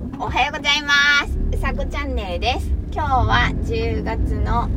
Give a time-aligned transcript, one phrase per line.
[0.00, 0.92] おはようございま
[1.26, 1.36] す。
[1.52, 2.70] うさこチャンネルです。
[2.92, 4.68] 今日は10月の、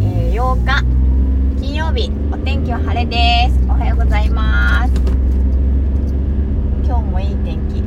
[0.00, 0.84] えー、8日
[1.60, 2.12] 金曜日。
[2.32, 3.58] お天気は晴れです。
[3.68, 4.92] おはようございます。
[6.84, 7.78] 今日もいい天気。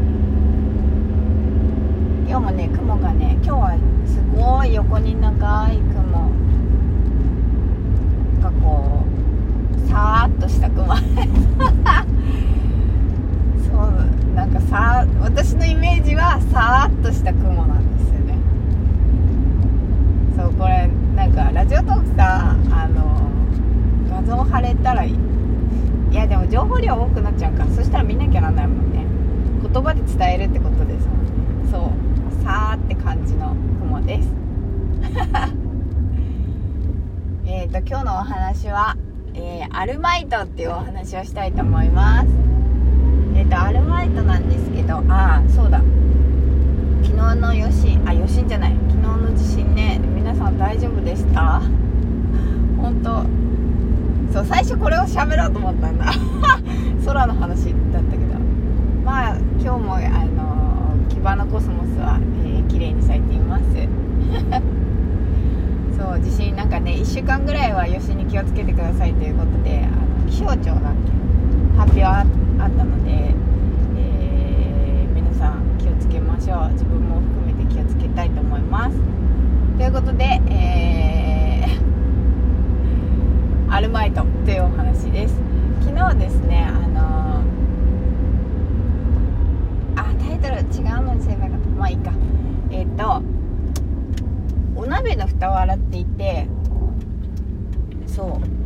[2.29, 6.29] 今日もね雲がね今日はすごい横に長い雲
[8.41, 9.05] がこ
[9.77, 10.93] うさーっとした雲
[13.65, 18.37] そうなんかさ私のイメージはさーっとした雲なんですよね
[20.35, 23.31] そうこれなんかラジオトークさあの
[24.09, 25.13] 画像貼れたらいい
[26.49, 29.05] 情報量多くなっちゃうからそしたら見なきゃなんないもんね。
[29.61, 32.43] 言葉で伝えるってことですもんねそう。
[32.43, 34.29] さーって感じの雲です。
[37.45, 38.95] えっと今日のお話は、
[39.33, 42.27] えー、アルバイトっていうお話をしたいと思います。
[43.35, 45.81] えっ、ー、とアルバイトなんですけどああそうだ。
[47.03, 48.73] 昨日の余震あ余震じゃない。
[48.89, 49.99] 昨日の地震ね。
[50.15, 51.61] 皆さん大丈夫でした？
[54.37, 56.13] そう最初これを喋ろうと思ったんだ。
[57.03, 58.23] 空の話だったけど。
[59.03, 60.05] まあ今日もあの
[61.09, 63.63] キバのコスモスは、えー、綺麗に咲いています。
[65.97, 69.95] そう地震なんかね1週間ぐらいは余震に気をつけてくださいということであの
[70.29, 70.93] 気象庁が
[71.75, 72.25] 発表あっ
[72.69, 73.33] たので、
[73.97, 76.73] えー、皆さん気をつけましょう。
[76.73, 78.97] 自分も含めて気をつけたいと思います
[79.77, 85.35] ということで、えー、アルバイトというお話です
[85.81, 92.13] 昨日ですねあのー、あタイトル違うのにすればよかったまあいいか
[92.71, 93.21] えっ、ー、と
[94.73, 96.47] お鍋の蓋を洗っていて
[98.07, 98.57] そう。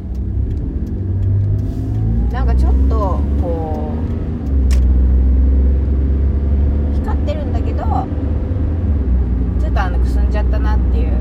[2.31, 3.91] なんかちょっとこ
[6.93, 7.83] う光ってるんだけど
[9.59, 11.11] ちょっとあのくすんじゃったなっていう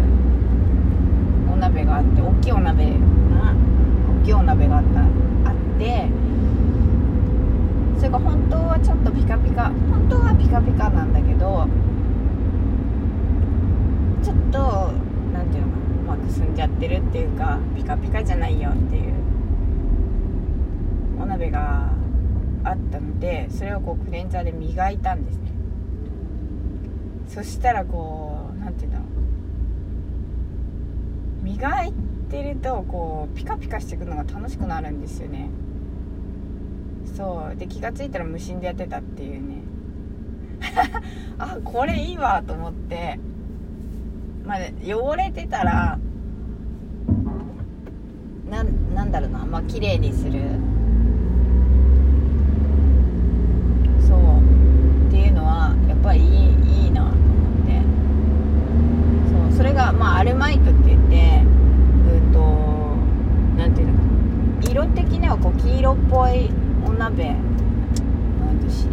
[1.53, 3.53] お鍋があって大きいお鍋な
[4.23, 5.07] 大きいお鍋があったあっ
[5.77, 6.07] て
[7.97, 11.67] それが本当はちょっとピカピカ本当はピカピカなんだけど
[14.23, 14.93] ちょっと
[15.33, 15.67] 何ていう
[16.05, 19.15] のかな、まあ、くすんじゃってるっていうかピカピカじゃないよっていう。
[21.21, 21.91] お鍋が
[22.65, 25.51] あったのでそれをこうクレンザーで磨いたんですね。
[27.29, 29.09] そしたらこう何て言うんだろう。
[31.45, 31.93] 磨い
[32.31, 35.51] てるとこうピカピカしてくるのが楽しくなるんですよね。
[37.17, 37.57] そう。
[37.57, 39.63] で気が付いたら無心でやってたっていうね。
[41.39, 43.19] あこれいいわと思って。
[44.45, 45.99] まあ、汚れてたら
[48.51, 50.41] ななんだろうなまあ綺麗にする。
[54.07, 54.19] そう。
[55.09, 56.27] っていうのはやっぱりいい
[56.85, 57.81] いいなと思って。
[59.51, 59.57] そう。
[59.57, 62.41] それがまあアルマイトって言ってうんと
[63.57, 64.01] 何ていうのか。
[64.69, 66.51] 色的にはこう黄色っぽい
[66.85, 67.25] お鍋。
[67.25, 68.87] なんし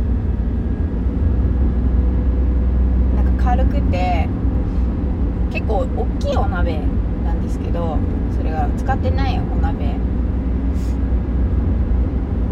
[3.16, 4.28] なんか軽くて
[5.52, 6.80] 結構大きいお鍋
[7.24, 7.98] なんですけど
[8.36, 9.96] それが使ってないお鍋。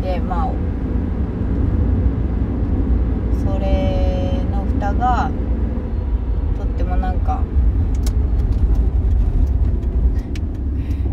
[0.01, 0.51] でまあ
[3.43, 5.31] それの蓋が
[6.57, 7.41] とってもなんか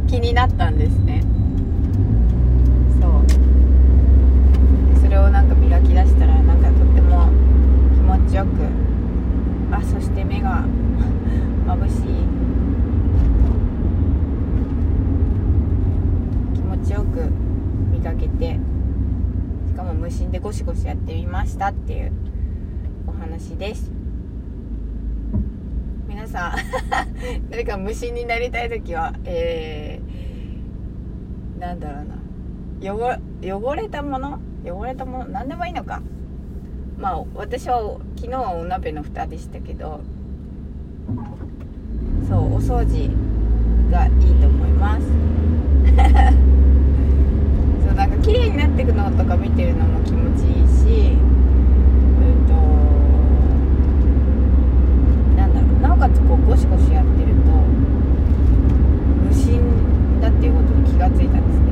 [0.07, 1.23] 気になったんですね
[3.01, 7.31] そうそれをなんか磨き出したらなんかとっても
[7.95, 8.49] 気持ちよく
[9.75, 10.67] あそして目が
[11.67, 12.03] 眩しい
[16.55, 17.31] 気持ちよく
[17.91, 18.59] 磨けて
[19.67, 22.13] しかも無心でゴシゴシやってみましたっていう
[23.09, 23.91] お話です。
[26.07, 26.53] 皆さん
[27.51, 32.15] 誰か無心になりたい時はえー、なんだろうな。
[32.81, 34.39] 汚汚れたもの？
[34.65, 35.31] 汚れたもの？
[35.31, 36.01] 何でもいいのか。
[36.97, 39.99] まあ私は昨日はお鍋の蓋でしたけど
[42.29, 43.11] そうお掃除
[43.91, 45.07] がいいと思います。
[47.95, 51.33] なんか綺麗になっていくのとか見てるのも気持ちいいし
[56.03, 57.53] かつこうゴシゴシやってると
[59.23, 61.71] 無心だっていうことに気がついたんですね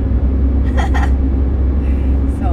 [2.39, 2.51] そう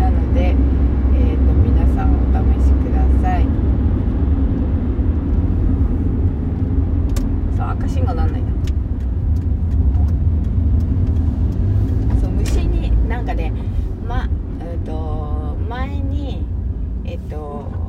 [0.00, 3.44] なのでえっ、ー、と皆さんお試しください
[7.54, 8.48] そう赤信号なんないな
[12.22, 13.52] そう無心になんかね
[14.06, 14.26] ま
[14.62, 16.42] えっ、ー、と前に
[17.04, 17.88] えっと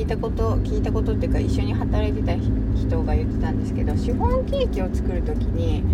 [0.00, 5.84] 聞いたこと聞いたことっていうか一緒に働いてた人が言ってたんですけどシフォンケーキを作る時に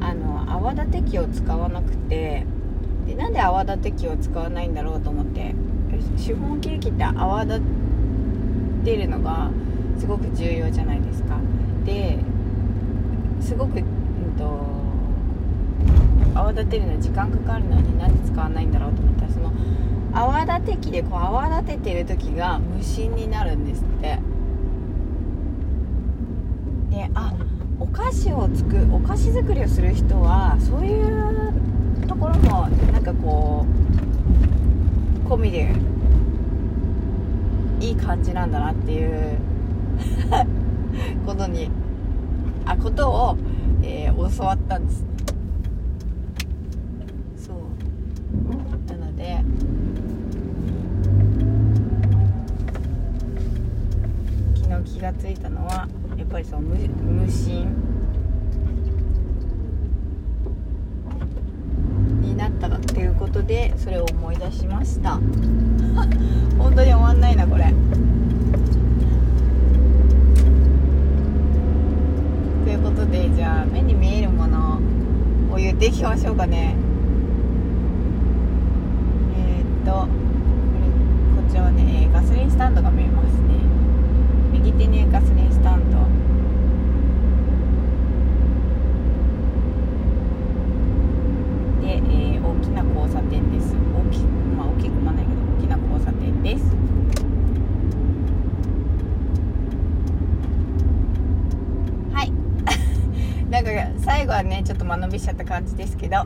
[0.00, 2.46] あの泡立て器を使わなくて
[3.08, 5.52] でなんで泡立て器を使わないんだろうと思って
[6.16, 7.60] シフォンケーキって泡立
[8.84, 9.50] てるのが
[9.98, 11.36] すごく重要じゃないですか。
[11.84, 12.20] で
[13.40, 13.84] すごく、うん
[14.38, 14.60] と、
[16.36, 19.52] 泡立てるのに時間かかるのになんで使わないんだろうと思ったらその
[20.12, 24.18] 泡立て器でこう泡立ててる時が無心になるんですって。
[26.90, 27.34] であ
[27.78, 31.52] お菓子をつくお菓子作りをする人はそういう
[32.06, 33.76] ところもなんかこう
[35.28, 35.74] 込みで
[37.80, 39.38] いい感じなんだなっていう
[41.26, 41.70] ことに
[42.64, 43.36] あことを、
[43.82, 45.04] えー、教わったんです
[47.36, 49.44] そうなので
[54.54, 57.66] 昨日気が付いたのはやっぱりその無無心
[62.22, 65.20] になったっていうことでそれを思い出しました。
[66.58, 67.72] 本当に終わんないなこれ。
[72.64, 74.80] ということでじゃあ目に見えるもの
[75.50, 76.74] を言っていきましょうかね
[79.36, 80.08] えー、っとこ
[81.36, 83.56] れこちらはねガソリンスタンドが見えますね
[84.52, 85.98] 右手にガソリンスタンド
[91.86, 94.18] で、えー、大きな交差点です大き,、
[94.56, 96.64] まあ、大きくもないけど大きな交差点です
[102.12, 102.32] はい
[103.50, 106.24] なんか最後はねちょっと間延びしちゃった感じですけど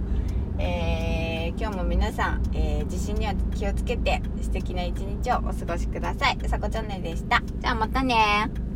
[0.63, 6.39] えー、今日も皆さん、えー、地震には気をつけて素敵な一日をお過ごしください。
[6.49, 7.43] さこチャンネルでした。
[7.61, 8.70] じゃあまたね